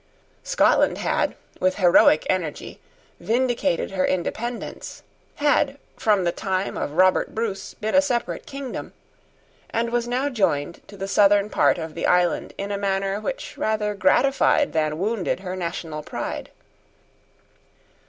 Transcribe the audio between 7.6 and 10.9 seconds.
been a separate kingdom, and was now joined